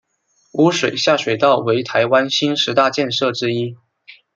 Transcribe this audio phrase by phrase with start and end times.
[0.53, 3.77] 污水下水道为台湾新十大建设之一。